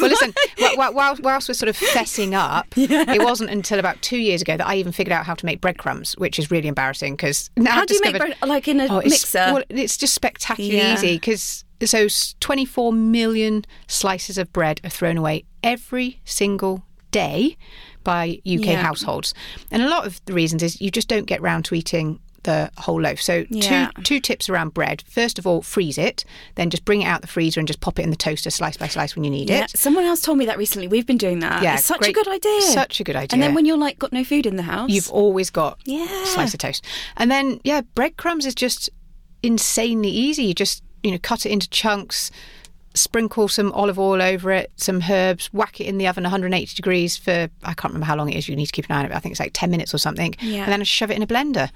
[0.00, 0.32] Well, listen.
[0.58, 4.56] wh- wh- whilst we're sort of fessing up, it wasn't until about two years ago
[4.56, 7.72] that I even figured out how to make breadcrumbs, which is really embarrassing because now
[7.72, 8.36] How I've do you make bread?
[8.46, 9.38] Like in a Oh, it's, mixer?
[9.52, 10.94] Well, it's just spectacularly Yeah.
[10.94, 12.06] easy because so
[12.40, 17.56] 24 million slices of bread are thrown away every single day
[18.04, 18.82] by UK Yeah.
[18.82, 19.34] households,
[19.70, 22.70] and a lot of the reasons is you just don't get round to eating the
[22.78, 23.20] whole loaf.
[23.20, 23.90] So Yeah.
[23.96, 25.02] two two tips around bread.
[25.08, 26.24] First of all, freeze it,
[26.54, 28.76] then just bring it out the freezer and just pop it in the toaster slice
[28.76, 29.70] by slice when you need yeah, it.
[29.78, 30.88] someone else told me that recently.
[30.88, 31.62] We've been doing that.
[31.62, 32.60] Yeah, it's such a good idea.
[32.62, 33.34] Such a good idea.
[33.36, 36.06] And then when you're like got no food in the house, You've always got Yeah.
[36.22, 36.84] a slice of toast.
[37.16, 38.88] And then, yeah, breadcrumbs is just
[39.42, 40.44] insanely easy.
[40.44, 42.30] You just, you know, cut it into chunks,
[42.94, 47.16] sprinkle some olive oil over it, some herbs, whack it in the oven 180 degrees
[47.16, 48.48] for, I can't remember how long it is.
[48.48, 49.12] You need to keep an eye on it.
[49.12, 50.34] I think it's like 10 minutes or something.
[50.40, 50.64] Yeah.
[50.64, 51.70] And then shove it in a blender.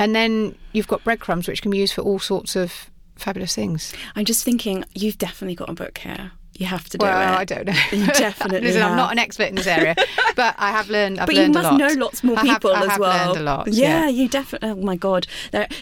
[0.00, 3.92] And then you've got breadcrumbs, which can be used for all sorts of fabulous things.
[4.16, 6.32] I'm just thinking you've definitely got a book here.
[6.56, 7.24] You have to do well, it.
[7.24, 7.74] Well, I don't know.
[7.92, 9.94] You definitely Listen, I'm not an expert in this area,
[10.36, 11.18] but I have learned.
[11.18, 11.78] I've but you learned must a lot.
[11.78, 13.26] know lots more I have- people I as have well.
[13.26, 13.68] learned a lot.
[13.68, 14.70] Yeah, you definitely.
[14.70, 15.26] Oh my god.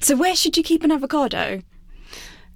[0.01, 1.63] So where should you keep an avocado?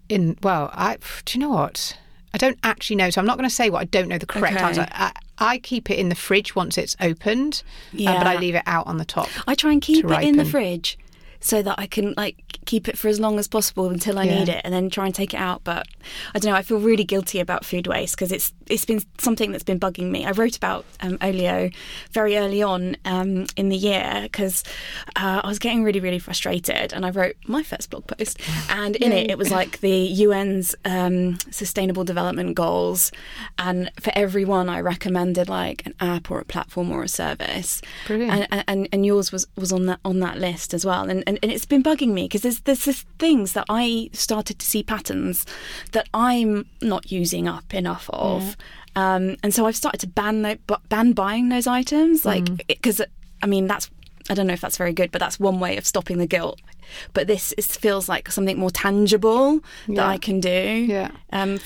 [0.09, 1.97] in well i do you know what
[2.35, 4.27] i don't actually know so i'm not going to say what i don't know the
[4.27, 4.65] correct Okay.
[4.65, 7.63] answer I, I keep it in the fridge once it's opened
[7.95, 10.37] uh, but i leave it out on the top I try and keep it in
[10.37, 10.99] the fridge
[11.43, 14.39] so that I can like keep it for as long as possible until I Yeah.
[14.39, 15.63] need it, and then try and take it out.
[15.65, 15.87] But
[16.35, 16.57] I don't know.
[16.57, 20.11] I feel really guilty about food waste because it's it's been something that's been bugging
[20.11, 20.25] me.
[20.25, 21.71] I wrote about um, Olio
[22.13, 24.65] very early on um, in the year because
[25.17, 28.97] uh, I was getting really really frustrated, and I wrote my first blog post, and
[28.97, 33.13] in it it was like the UN's um, Sustainable Development Goals,
[33.59, 37.83] and for everyone I recommended like an app or a platform or a service.
[38.07, 38.49] Brilliant.
[38.51, 41.39] And, and and yours was was on that on that list as well and and,
[41.43, 44.83] and it's been bugging me because there's there's this things that I started to see
[44.83, 45.47] patterns
[45.93, 48.57] that I'm not using up enough of
[48.97, 52.61] um, and so I've started to ban bu- ban buying those items like Mm.
[52.67, 53.01] because
[53.43, 53.91] I mean that's
[54.31, 56.61] I don't know if that's very good but that's one way of stopping the guilt
[57.15, 60.51] but this is, feels like something more tangible that I can do
[60.89, 61.11] Yeah.
[61.33, 61.59] um,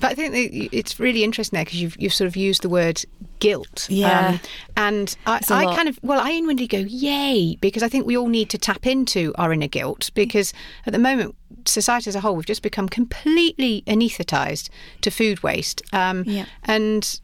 [0.00, 2.68] but i think that it's really interesting there because you've, you've sort of used the
[2.70, 3.02] word
[3.38, 4.38] guilt Um, Yeah.
[4.76, 5.76] and I, I lot.
[5.76, 8.86] kind of well i inwardly go yay because i think we all need to tap
[8.86, 10.52] into our inner guilt because
[10.86, 11.34] at the moment
[11.66, 14.68] society as a whole we've just become completely anaesthetized
[15.00, 16.44] to food waste um, Yeah.
[16.64, 17.20] and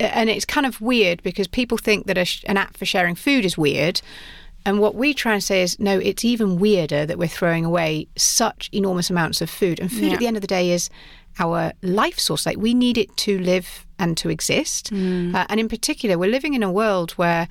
[0.00, 3.14] and it's kind of weird because people think that a, sh- an app for sharing
[3.14, 4.00] food is weird.
[4.66, 8.08] And what we try and say is, no, it's even weirder that we're throwing away
[8.16, 9.78] such enormous amounts of food.
[9.78, 10.14] And food Yeah.
[10.14, 10.90] at the end of the day is
[11.38, 12.44] our life source.
[12.44, 14.90] Like we need it to live and to exist.
[14.92, 17.46] Uh, and in particular, we're living in a world where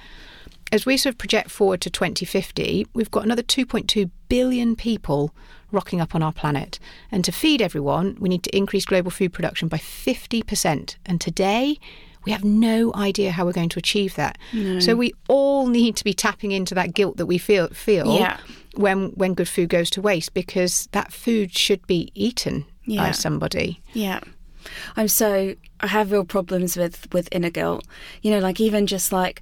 [0.73, 5.33] as we sort of project forward to 2050, we've got another 2.2 billion people
[5.73, 6.79] rocking up on our planet.
[7.11, 10.95] And to feed everyone, we need to increase global food production by 50%.
[11.05, 11.79] And today,
[12.25, 14.37] we have no idea how we're going to achieve that.
[14.53, 14.79] No.
[14.79, 18.37] So we all need to be tapping into that guilt that we feel feel yeah.
[18.75, 23.01] when when good food goes to waste because that food should be eaten yeah.
[23.01, 23.81] by somebody.
[23.93, 24.21] Yeah.
[24.95, 27.85] I'm so I have real problems with with inner guilt.
[28.21, 29.41] You know, like even just like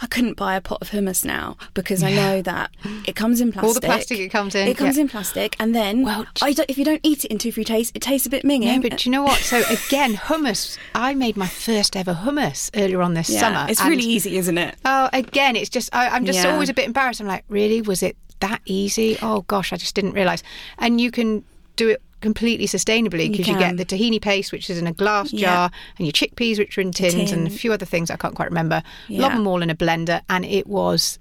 [0.00, 2.70] I couldn't buy a pot of hummus now because I know that
[3.06, 3.68] it comes in plastic.
[3.68, 4.66] All the plastic it comes in.
[4.66, 5.02] It comes yeah.
[5.02, 8.00] in plastic, and then well, if you don't eat it in two three days, it
[8.00, 8.76] tastes a bit minging.
[8.76, 9.38] No, but do you know what?
[9.40, 10.78] So again, hummus.
[10.94, 13.66] I made my first ever hummus earlier on this yeah, summer.
[13.68, 14.76] It's really easy, isn't it?
[14.84, 16.52] Oh, again, it's just I, am just yeah.
[16.52, 17.20] always a bit embarrassed.
[17.20, 17.82] I'm like, really?
[17.82, 19.18] Was it that easy?
[19.20, 20.42] Oh gosh, I just didn't realise.
[20.78, 21.44] And you can
[21.76, 24.92] do it completely sustainably because you, you, get the tahini paste, which is in a
[24.92, 25.46] glass yeah.
[25.46, 27.40] jar, and your chickpeas, which are in tins, tin.
[27.40, 28.82] and a few other things I can't quite remember.
[29.08, 29.22] Yeah.
[29.22, 31.18] Lob them all in a blender, and it was.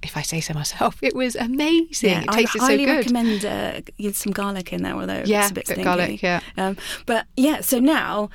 [0.00, 2.10] If I say so myself, it was amazing.
[2.10, 2.96] Yeah, it tasted I highly so good.
[2.96, 5.84] recommend uh, some garlic in there, although yeah, it's a bit stinky.
[5.84, 6.40] garlic, yeah.
[6.56, 8.30] Um, but yeah, so now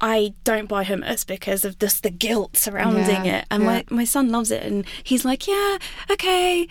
[0.00, 3.46] I don't buy hummus because of just the guilt surrounding yeah, it.
[3.50, 3.68] And yeah.
[3.68, 5.78] my, my son loves it and he's like, Yeah,
[6.10, 6.68] okay,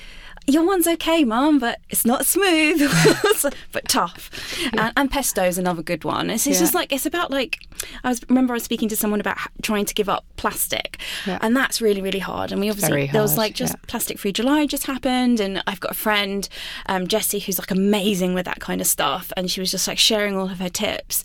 [0.47, 2.79] your one's okay, mum, but it's not smooth,
[3.71, 4.29] but tough.
[4.61, 4.69] Yeah.
[4.87, 6.29] And, and, pesto is another good one.
[6.29, 6.61] It's, it's yeah.
[6.61, 7.59] just like it's about like
[8.03, 11.39] I was remember I was speaking to someone about trying to give up plastic, yeah.
[11.41, 12.51] and that's really really hard.
[12.51, 15.91] And we obviously there was like just plastic free July just happened, and I've got
[15.91, 16.47] a friend,
[16.85, 19.97] um, Jessie, who's like amazing with that kind of stuff, and she was just like
[19.97, 21.23] sharing all of her tips,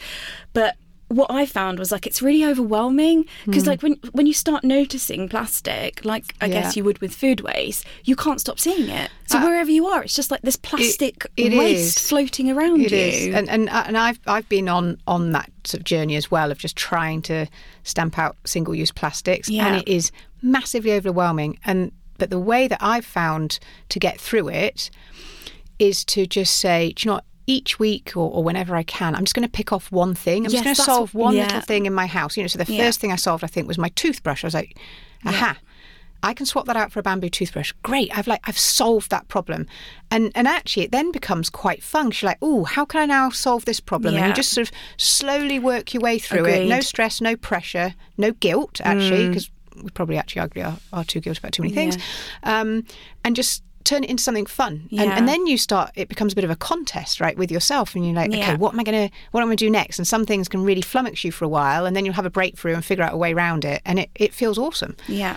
[0.53, 0.77] but
[1.11, 3.67] what I found was like it's really overwhelming because mm.
[3.67, 6.63] like when when you start noticing plastic, like I yeah.
[6.63, 9.11] guess you would with food waste, you can't stop seeing it.
[9.27, 12.09] So uh, wherever you are, it's just like this plastic it, it waste is.
[12.09, 12.99] floating around it you.
[12.99, 13.35] Is.
[13.35, 16.53] And and uh, and I've I've been on on that sort of journey as well
[16.53, 17.47] of just trying to
[17.83, 19.67] stamp out single use plastics, yeah.
[19.67, 21.59] and it is massively overwhelming.
[21.65, 24.91] And but the way that I've found to get through it
[25.81, 27.25] is to just say, do you know what?
[27.51, 30.47] Each week or, or, whenever I can, I'm just going to pick off one thing.
[30.47, 31.47] I'm yes, just going to solve one yeah.
[31.47, 32.37] little thing in my house.
[32.37, 32.85] You know, so the yeah.
[32.85, 34.45] first thing I solved, I think, was my toothbrush.
[34.45, 34.79] I was like,
[35.27, 35.57] aha.
[35.59, 35.67] Yeah.
[36.23, 37.73] I can swap that out for a bamboo toothbrush.
[37.83, 38.17] Great.
[38.17, 39.67] I've like I've solved that problem.
[40.11, 42.13] And and actually it then becomes quite fun.
[42.15, 44.15] You're like, oh, how can I now solve this problem?
[44.15, 46.67] And you just sort of slowly work your way through Agreed.
[46.67, 46.69] it.
[46.69, 49.85] No stress, no pressure, no guilt, actually, because mm.
[49.85, 51.97] we probably actually are, are too guilty about too many things.
[52.43, 52.85] Um,
[53.25, 54.87] and just turn it into something fun.
[54.89, 55.03] Yeah.
[55.03, 57.95] and, and, then you start it becomes a bit of a contest right with yourself.
[57.95, 58.53] And you're like yeah.
[58.53, 59.99] okay what am i going to what am i going to do next?
[59.99, 62.31] And some things can really flummox you for a while and then you'll have a
[62.31, 63.83] breakthrough and figure out a way around it.
[63.85, 64.97] And it, it feels awesome.
[65.09, 65.37] Yeah.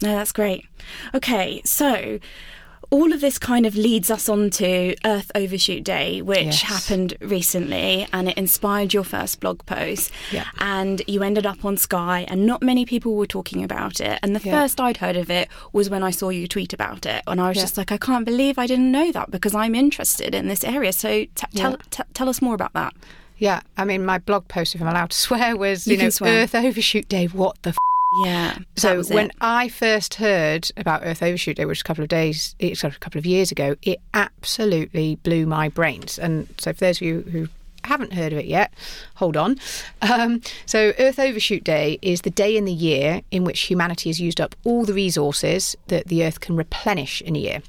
[0.00, 0.66] No that's great.
[1.14, 2.18] Okay so
[2.92, 6.62] all of this kind of leads us on to Earth Overshoot Day, which yes.
[6.62, 10.12] happened recently, and it inspired your first blog post.
[10.30, 10.44] Yeah.
[10.58, 14.18] And you ended up on Sky, and not many people were talking about it.
[14.22, 14.60] And the yeah.
[14.60, 17.48] first I'd heard of it was when I saw you tweet about it, and I
[17.48, 17.62] was yeah.
[17.62, 20.92] just like, I can't believe I didn't know that because I'm interested in this area.
[20.92, 22.94] So t- tell t- tell us more about that.
[23.38, 26.10] Yeah, I mean, my blog post, if I'm allowed to swear, was you, you know
[26.20, 27.26] Earth Overshoot Day.
[27.26, 27.70] What the.
[27.70, 27.78] F-
[28.12, 28.58] yeah.
[28.76, 29.36] So when it.
[29.40, 32.90] I first heard about Earth Overshoot Day, which was a couple of days, it's a
[32.90, 36.18] couple of years ago, it absolutely blew my brains.
[36.18, 37.48] And so for those of you who
[37.84, 38.72] haven't heard of it yet,
[39.16, 39.58] hold on.
[40.02, 44.20] Um, so, Earth Overshoot Day is the day in the year in which humanity has
[44.20, 47.62] used up all the resources that the Earth can replenish in a year.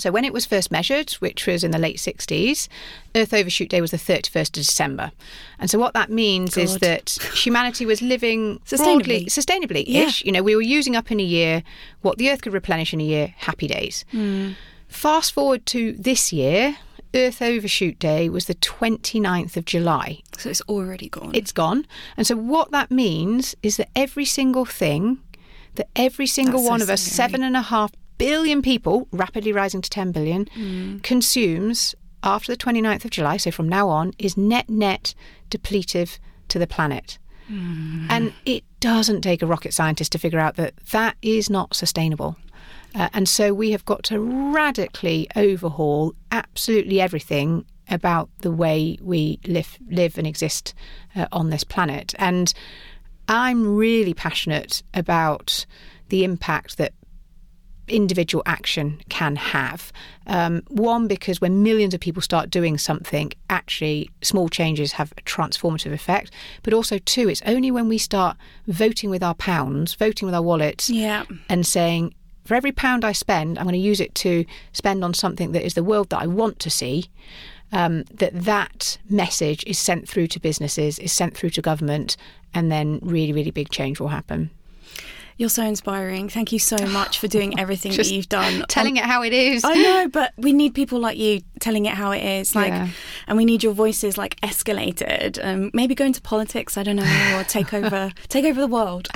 [0.00, 2.68] So when it was first measured, which was in the late 60s,
[3.14, 5.12] Earth Overshoot Day was the 31st of December.
[5.58, 6.62] And so what that means God.
[6.62, 10.22] is that humanity was living sustainably, sustainably ish.
[10.22, 10.26] Yeah.
[10.26, 11.62] You know, we were using up in a year
[12.02, 14.04] what the Earth could replenish in a year, happy days.
[14.12, 14.56] Mm.
[14.88, 16.76] Fast forward to this year,
[17.14, 20.22] Earth Overshoot Day was the 29th of July.
[20.38, 21.32] So it's already gone.
[21.34, 21.86] It's gone.
[22.16, 25.18] And so what that means is that every single thing
[25.74, 29.50] that every single That's one so of us, seven and a half billion people, rapidly
[29.52, 31.02] rising to 10 billion, mm.
[31.02, 35.14] consumes after the 29th of July, so from now on, is net net
[35.48, 37.18] depletive to the planet.
[37.50, 38.06] Mm.
[38.10, 42.36] And it doesn't take a rocket scientist to figure out that that is not sustainable.
[42.94, 44.20] Uh, and so we have got to
[44.52, 50.74] radically overhaul absolutely everything about the way we live, live and exist
[51.16, 52.14] uh, on this planet.
[52.18, 52.52] And
[53.28, 55.64] I'm really passionate about
[56.10, 56.92] the impact that
[57.90, 59.92] individual action can have.
[60.26, 65.22] Um, one, because when millions of people start doing something, actually small changes have a
[65.22, 66.30] transformative effect.
[66.62, 70.42] But also, two, it's only when we start voting with our pounds, voting with our
[70.42, 71.24] wallets, yeah.
[71.48, 75.14] and saying, for every pound I spend, I'm going to use it to spend on
[75.14, 77.06] something that is the world that I want to see.
[77.72, 82.16] Um, that that message is sent through to businesses, is sent through to government,
[82.52, 84.50] and then really, really big change will happen.
[85.40, 86.28] You're so inspiring.
[86.28, 88.62] Thank you so much for doing everything that you've done.
[88.68, 89.64] Telling um, it how it is.
[89.64, 92.54] I know, but we need people like you telling it how it is.
[92.54, 92.88] Like, yeah.
[93.26, 95.42] and we need your voices like escalated.
[95.42, 96.76] Um, maybe go into politics.
[96.76, 99.08] I don't know, or take over, take over the world.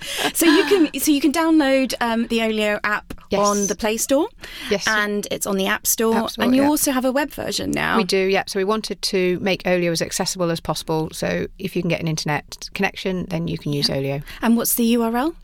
[0.34, 3.46] so you can, so you can download um, the Olio app yes.
[3.46, 4.28] on the Play Store.
[4.70, 6.16] Yes, and it's on the App Store.
[6.16, 6.68] App Store and you yeah.
[6.68, 7.96] also have a web version now.
[7.96, 8.44] We do, yeah.
[8.46, 11.08] So we wanted to make Olio as accessible as possible.
[11.12, 13.96] So if you can get an internet connection, then you can use yeah.
[13.96, 14.22] Olio.
[14.42, 15.34] And what's the URL?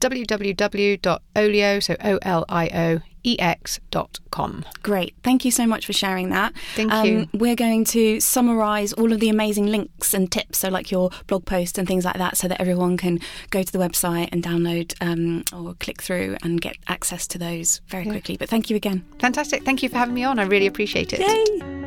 [0.00, 4.64] www.olio, so O L I O ex.com.
[4.82, 5.14] Great.
[5.22, 6.52] Thank you so much for sharing that.
[6.74, 7.28] Thank um, you.
[7.32, 11.44] We're going to summarize all of the amazing links and tips, so like your blog
[11.44, 14.94] post and things like that, so that everyone can go to the website and download
[15.00, 18.12] um, or click through and get access to those very yeah.
[18.12, 18.36] quickly.
[18.36, 19.04] But thank you again.
[19.18, 19.64] Fantastic.
[19.64, 20.38] Thank you for having me on.
[20.38, 21.20] I really appreciate it.
[21.20, 21.80] Yay.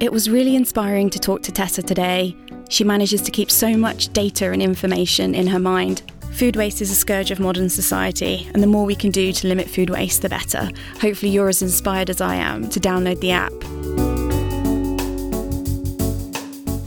[0.00, 2.36] It was really inspiring to talk to Tessa today.
[2.68, 6.02] She manages to keep so much data and information in her mind
[6.32, 9.46] Food waste is a scourge of modern society, and the more we can do to
[9.46, 10.70] limit food waste, the better.
[11.00, 13.52] Hopefully, you're as inspired as I am to download the app.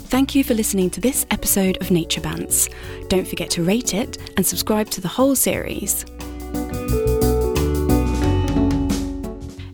[0.09, 2.69] Thank you for listening to this episode of Nature Bants.
[3.07, 6.05] Don't forget to rate it and subscribe to the whole series.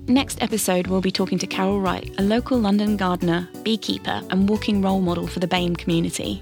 [0.08, 4.82] Next episode, we'll be talking to Carol Wright, a local London gardener, beekeeper, and walking
[4.82, 6.42] role model for the BAME community.